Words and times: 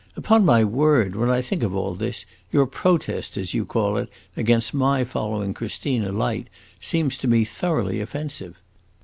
Upon 0.17 0.43
my 0.43 0.63
word, 0.63 1.15
when 1.15 1.29
I 1.29 1.41
think 1.41 1.61
of 1.61 1.75
all 1.75 1.93
this, 1.93 2.25
your 2.51 2.65
protest, 2.65 3.37
as 3.37 3.53
you 3.53 3.65
call 3.65 3.97
it, 3.97 4.09
against 4.35 4.73
my 4.73 5.03
following 5.03 5.53
Christina 5.53 6.11
Light 6.11 6.47
seems 6.79 7.19
to 7.19 7.27
me 7.27 7.45
thoroughly 7.45 7.99
offensive. 8.01 8.59